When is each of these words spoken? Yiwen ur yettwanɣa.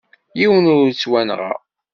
Yiwen 0.39 0.69
ur 0.73 0.79
yettwanɣa. 0.87 1.51